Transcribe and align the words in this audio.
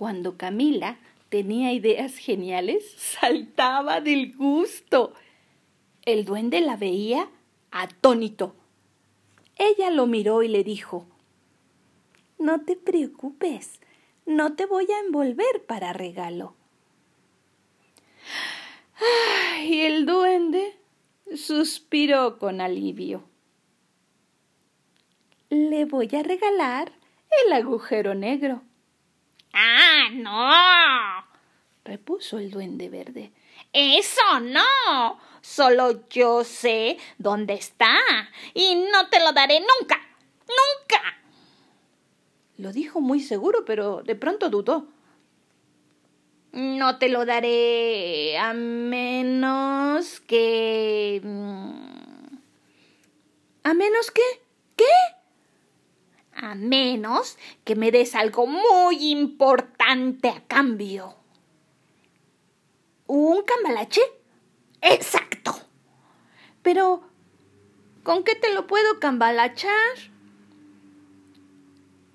Cuando 0.00 0.38
Camila 0.38 0.96
tenía 1.28 1.74
ideas 1.74 2.16
geniales, 2.16 2.90
saltaba 2.96 4.00
del 4.00 4.34
gusto. 4.34 5.12
El 6.06 6.24
duende 6.24 6.62
la 6.62 6.78
veía 6.78 7.28
atónito. 7.70 8.56
Ella 9.58 9.90
lo 9.90 10.06
miró 10.06 10.42
y 10.42 10.48
le 10.48 10.64
dijo 10.64 11.06
No 12.38 12.62
te 12.62 12.76
preocupes, 12.76 13.78
no 14.24 14.54
te 14.54 14.64
voy 14.64 14.86
a 14.90 15.00
envolver 15.04 15.66
para 15.66 15.92
regalo. 15.92 16.54
Y 19.62 19.82
el 19.82 20.06
duende 20.06 20.78
suspiró 21.36 22.38
con 22.38 22.62
alivio. 22.62 23.22
Le 25.50 25.84
voy 25.84 26.08
a 26.16 26.22
regalar 26.22 26.90
el 27.44 27.52
agujero 27.52 28.14
negro. 28.14 28.62
¡Ah, 29.52 29.89
no! 30.10 31.30
repuso 31.84 32.38
el 32.38 32.50
duende 32.50 32.88
verde. 32.88 33.32
Eso 33.72 34.40
no. 34.40 35.18
Solo 35.40 36.08
yo 36.08 36.44
sé 36.44 36.98
dónde 37.18 37.54
está 37.54 37.98
y 38.54 38.76
no 38.76 39.08
te 39.08 39.20
lo 39.20 39.32
daré 39.32 39.60
nunca. 39.60 39.96
Nunca. 40.40 41.02
Lo 42.58 42.72
dijo 42.72 43.00
muy 43.00 43.20
seguro, 43.20 43.64
pero 43.64 44.02
de 44.02 44.14
pronto 44.14 44.50
dudó. 44.50 44.86
No 46.52 46.98
te 46.98 47.08
lo 47.08 47.24
daré 47.24 48.36
a 48.38 48.52
menos 48.52 50.20
que... 50.20 51.20
Mm, 51.22 52.36
¿A 53.62 53.74
menos 53.74 54.10
que? 54.10 54.22
¿Qué? 54.76 54.84
A 56.42 56.54
menos 56.54 57.36
que 57.64 57.76
me 57.76 57.90
des 57.90 58.14
algo 58.14 58.46
muy 58.46 59.10
importante 59.10 60.30
a 60.30 60.42
cambio. 60.46 61.14
¿Un 63.06 63.42
cambalache? 63.42 64.00
Exacto. 64.80 65.54
Pero, 66.62 67.02
¿con 68.04 68.24
qué 68.24 68.34
te 68.36 68.54
lo 68.54 68.66
puedo 68.66 68.98
cambalachar? 69.00 69.98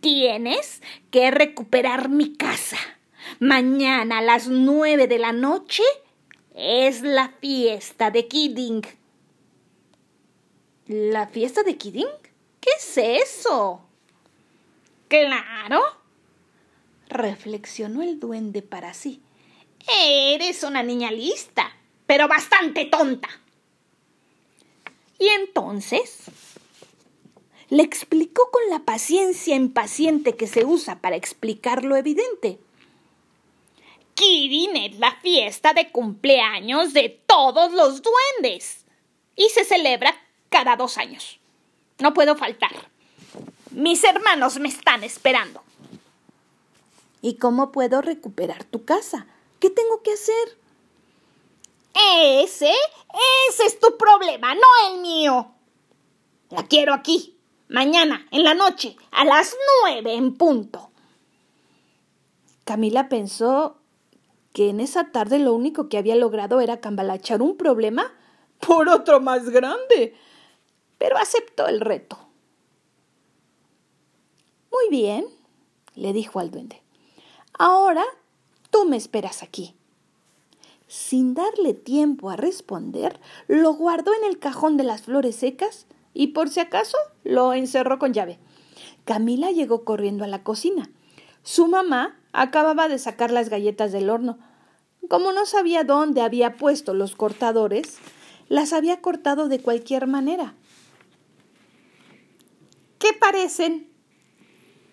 Tienes 0.00 0.82
que 1.10 1.32
recuperar 1.32 2.08
mi 2.08 2.36
casa. 2.36 2.78
Mañana 3.40 4.18
a 4.18 4.22
las 4.22 4.46
nueve 4.46 5.08
de 5.08 5.18
la 5.18 5.32
noche 5.32 5.82
es 6.54 7.02
la 7.02 7.30
fiesta 7.40 8.12
de 8.12 8.28
Kidding. 8.28 8.82
¿La 10.86 11.26
fiesta 11.26 11.64
de 11.64 11.76
Kidding? 11.76 12.08
¿Qué 12.60 12.70
es 12.78 12.98
eso? 12.98 13.88
Claro, 15.12 15.82
reflexionó 17.10 18.00
el 18.00 18.18
duende 18.18 18.62
para 18.62 18.94
sí. 18.94 19.20
Eres 19.86 20.62
una 20.62 20.82
niña 20.82 21.10
lista, 21.10 21.70
pero 22.06 22.28
bastante 22.28 22.86
tonta. 22.86 23.28
Y 25.18 25.28
entonces 25.28 26.30
le 27.68 27.82
explicó 27.82 28.50
con 28.50 28.62
la 28.70 28.86
paciencia 28.86 29.54
impaciente 29.54 30.34
que 30.34 30.46
se 30.46 30.64
usa 30.64 31.02
para 31.02 31.16
explicar 31.16 31.84
lo 31.84 31.96
evidente. 31.96 32.58
Kirin 34.14 34.76
es 34.78 34.98
la 34.98 35.14
fiesta 35.16 35.74
de 35.74 35.92
cumpleaños 35.92 36.94
de 36.94 37.20
todos 37.26 37.70
los 37.72 38.00
duendes 38.00 38.86
y 39.36 39.50
se 39.50 39.64
celebra 39.66 40.16
cada 40.48 40.76
dos 40.76 40.96
años. 40.96 41.38
No 41.98 42.14
puedo 42.14 42.34
faltar. 42.34 42.91
Mis 43.72 44.04
hermanos 44.04 44.58
me 44.58 44.68
están 44.68 45.02
esperando. 45.02 45.62
¿Y 47.22 47.36
cómo 47.36 47.72
puedo 47.72 48.02
recuperar 48.02 48.64
tu 48.64 48.84
casa? 48.84 49.26
¿Qué 49.60 49.70
tengo 49.70 50.02
que 50.02 50.12
hacer? 50.12 50.58
Ese, 52.42 52.72
ese 53.48 53.66
es 53.66 53.80
tu 53.80 53.96
problema, 53.96 54.54
no 54.54 54.60
el 54.90 55.00
mío. 55.00 55.52
La 56.50 56.64
quiero 56.64 56.92
aquí, 56.92 57.38
mañana, 57.68 58.26
en 58.30 58.44
la 58.44 58.54
noche, 58.54 58.96
a 59.10 59.24
las 59.24 59.56
nueve 59.82 60.14
en 60.14 60.34
punto. 60.34 60.90
Camila 62.64 63.08
pensó 63.08 63.78
que 64.52 64.68
en 64.68 64.80
esa 64.80 65.12
tarde 65.12 65.38
lo 65.38 65.54
único 65.54 65.88
que 65.88 65.96
había 65.96 66.16
logrado 66.16 66.60
era 66.60 66.80
cambalachar 66.80 67.40
un 67.40 67.56
problema 67.56 68.12
por 68.66 68.88
otro 68.88 69.20
más 69.20 69.48
grande, 69.48 70.14
pero 70.98 71.16
aceptó 71.16 71.68
el 71.68 71.80
reto. 71.80 72.18
Muy 74.72 74.88
bien, 74.90 75.26
le 75.94 76.12
dijo 76.12 76.40
al 76.40 76.50
duende. 76.50 76.82
Ahora 77.58 78.04
tú 78.70 78.86
me 78.86 78.96
esperas 78.96 79.42
aquí. 79.42 79.74
Sin 80.88 81.34
darle 81.34 81.74
tiempo 81.74 82.30
a 82.30 82.36
responder, 82.36 83.20
lo 83.48 83.74
guardó 83.74 84.12
en 84.14 84.24
el 84.24 84.38
cajón 84.38 84.76
de 84.76 84.84
las 84.84 85.02
flores 85.02 85.36
secas 85.36 85.86
y 86.14 86.28
por 86.28 86.48
si 86.48 86.60
acaso 86.60 86.96
lo 87.24 87.52
encerró 87.52 87.98
con 87.98 88.12
llave. 88.12 88.38
Camila 89.04 89.50
llegó 89.50 89.84
corriendo 89.84 90.24
a 90.24 90.28
la 90.28 90.42
cocina. 90.42 90.90
Su 91.42 91.66
mamá 91.66 92.18
acababa 92.32 92.88
de 92.88 92.98
sacar 92.98 93.30
las 93.30 93.48
galletas 93.48 93.92
del 93.92 94.10
horno. 94.10 94.38
Como 95.08 95.32
no 95.32 95.44
sabía 95.46 95.84
dónde 95.84 96.22
había 96.22 96.56
puesto 96.56 96.94
los 96.94 97.16
cortadores, 97.16 97.98
las 98.48 98.72
había 98.72 99.00
cortado 99.00 99.48
de 99.48 99.60
cualquier 99.60 100.06
manera. 100.06 100.54
¿Qué 102.98 103.12
parecen? 103.12 103.91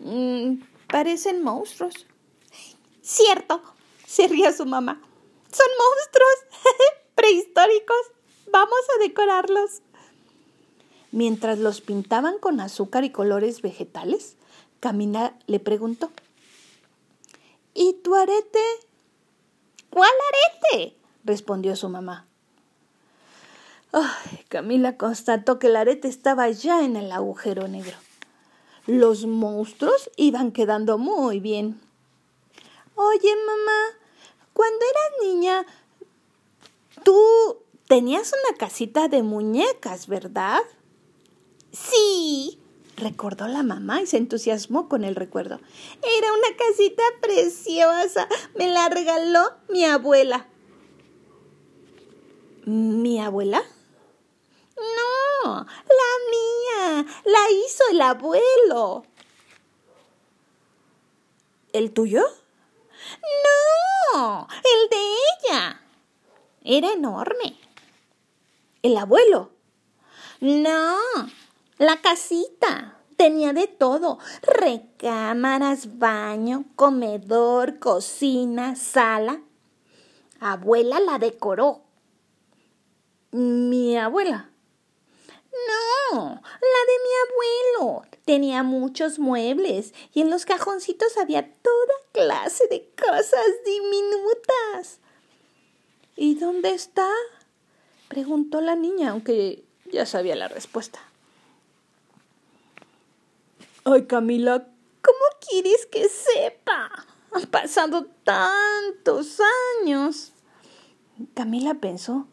Mm, 0.00 0.62
parecen 0.88 1.42
monstruos. 1.42 2.06
Cierto, 3.02 3.62
se 4.06 4.28
ría 4.28 4.52
su 4.52 4.66
mamá. 4.66 5.00
Son 5.52 5.66
monstruos 5.78 6.74
prehistóricos. 7.14 7.96
Vamos 8.50 8.80
a 8.96 9.02
decorarlos. 9.02 9.82
Mientras 11.12 11.58
los 11.58 11.80
pintaban 11.80 12.38
con 12.38 12.60
azúcar 12.60 13.04
y 13.04 13.10
colores 13.10 13.62
vegetales, 13.62 14.36
Camila 14.78 15.34
le 15.46 15.60
preguntó 15.60 16.10
¿Y 17.74 17.94
tu 18.02 18.14
arete? 18.14 18.60
¿Cuál 19.90 20.10
arete? 20.72 20.96
respondió 21.24 21.76
su 21.76 21.88
mamá. 21.88 22.26
Camila 24.48 24.96
constató 24.96 25.58
que 25.58 25.66
el 25.66 25.76
arete 25.76 26.08
estaba 26.08 26.48
ya 26.50 26.84
en 26.84 26.96
el 26.96 27.10
agujero 27.10 27.66
negro. 27.66 27.96
Los 28.90 29.24
monstruos 29.24 30.10
iban 30.16 30.50
quedando 30.50 30.98
muy 30.98 31.38
bien. 31.38 31.80
Oye, 32.96 33.36
mamá, 33.46 33.98
cuando 34.52 34.84
eras 34.84 35.28
niña, 35.28 35.66
tú 37.04 37.16
tenías 37.86 38.32
una 38.32 38.58
casita 38.58 39.06
de 39.06 39.22
muñecas, 39.22 40.08
¿verdad? 40.08 40.58
Sí, 41.70 42.58
recordó 42.96 43.46
la 43.46 43.62
mamá 43.62 44.02
y 44.02 44.08
se 44.08 44.16
entusiasmó 44.16 44.88
con 44.88 45.04
el 45.04 45.14
recuerdo. 45.14 45.60
Era 46.02 46.32
una 46.32 46.56
casita 46.56 47.04
preciosa. 47.20 48.26
Me 48.56 48.66
la 48.66 48.88
regaló 48.88 49.52
mi 49.68 49.84
abuela. 49.84 50.48
¿Mi 52.64 53.20
abuela? 53.20 53.62
No, 55.44 55.64
la 57.24 57.50
hizo 57.50 57.84
el 57.90 58.00
abuelo. 58.02 59.04
¿El 61.72 61.92
tuyo? 61.92 62.22
No, 64.14 64.48
el 64.50 64.90
de 64.90 64.96
ella. 65.48 65.80
Era 66.62 66.92
enorme. 66.92 67.58
¿El 68.82 68.96
abuelo? 68.96 69.50
No, 70.40 70.96
la 71.78 72.00
casita. 72.00 72.96
Tenía 73.16 73.52
de 73.52 73.66
todo. 73.66 74.18
Recámaras, 74.40 75.98
baño, 75.98 76.64
comedor, 76.74 77.78
cocina, 77.78 78.76
sala. 78.76 79.42
Abuela 80.40 81.00
la 81.00 81.18
decoró. 81.18 81.82
¿Mi 83.32 83.98
abuela? 83.98 84.50
No, 86.12 86.24
la 86.24 86.80
de 86.88 86.96
mi 87.04 87.12
abuelo. 87.78 88.04
Tenía 88.30 88.62
muchos 88.62 89.18
muebles 89.18 89.92
y 90.14 90.20
en 90.20 90.30
los 90.30 90.46
cajoncitos 90.46 91.16
había 91.16 91.52
toda 91.52 91.94
clase 92.12 92.68
de 92.68 92.88
cosas 92.96 93.44
diminutas. 93.66 95.00
¿Y 96.14 96.36
dónde 96.36 96.70
está? 96.70 97.08
preguntó 98.06 98.60
la 98.60 98.76
niña, 98.76 99.10
aunque 99.10 99.64
ya 99.90 100.06
sabía 100.06 100.36
la 100.36 100.46
respuesta. 100.46 101.00
Ay, 103.82 104.04
Camila, 104.04 104.64
¿cómo 105.02 105.24
quieres 105.50 105.86
que 105.86 106.08
sepa? 106.08 107.08
Han 107.32 107.46
pasado 107.48 108.06
tantos 108.22 109.40
años. 109.82 110.30
Camila 111.34 111.74
pensó 111.74 112.28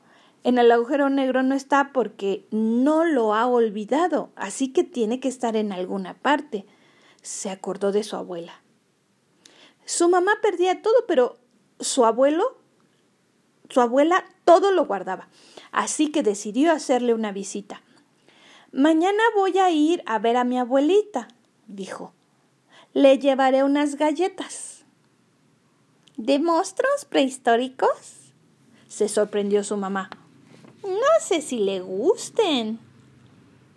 en 0.48 0.58
el 0.58 0.72
agujero 0.72 1.10
negro 1.10 1.44
no 1.44 1.56
está 1.56 1.92
porque 1.92 2.48
no 2.52 3.04
lo 3.04 3.34
ha 3.34 3.48
olvidado, 3.48 4.32
así 4.38 4.72
que 4.72 4.86
tiene 4.86 5.20
que 5.20 5.28
estar 5.28 5.58
en 5.58 5.74
alguna 5.74 6.14
parte. 6.14 6.66
Se 7.22 7.50
acordó 7.50 7.92
de 7.92 8.04
su 8.04 8.16
abuela. 8.16 8.62
Su 9.84 10.08
mamá 10.08 10.38
perdía 10.42 10.82
todo, 10.82 10.96
pero 11.06 11.38
su 11.82 12.06
abuelo, 12.06 12.56
su 13.70 13.82
abuela, 13.82 14.24
todo 14.46 14.72
lo 14.72 14.86
guardaba. 14.86 15.28
Así 15.74 16.14
que 16.14 16.24
decidió 16.24 16.72
hacerle 16.72 17.14
una 17.14 17.34
visita. 17.34 17.82
Mañana 18.72 19.22
voy 19.36 19.58
a 19.58 19.70
ir 19.70 20.02
a 20.06 20.18
ver 20.18 20.38
a 20.38 20.46
mi 20.46 20.58
abuelita, 20.58 21.28
dijo. 21.68 22.14
Le 22.94 23.20
llevaré 23.20 23.66
unas 23.66 23.96
galletas. 23.96 24.86
¿De 26.16 26.40
monstruos 26.40 27.04
prehistóricos? 27.04 28.32
se 28.88 29.10
sorprendió 29.10 29.66
su 29.66 29.76
mamá. 29.76 30.10
No 30.88 31.20
sé 31.20 31.42
si 31.42 31.60
le 31.60 31.82
gusten. 31.82 32.80